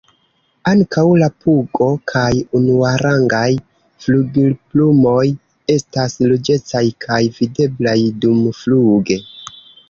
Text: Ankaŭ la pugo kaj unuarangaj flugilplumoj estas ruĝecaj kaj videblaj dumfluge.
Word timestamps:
Ankaŭ 0.69 1.01
la 1.23 1.25
pugo 1.41 1.89
kaj 2.11 2.31
unuarangaj 2.59 3.43
flugilplumoj 4.05 5.21
estas 5.75 6.17
ruĝecaj 6.33 6.83
kaj 7.07 7.21
videblaj 7.37 7.95
dumfluge. 8.25 9.21